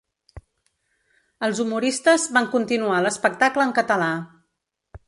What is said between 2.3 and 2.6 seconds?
van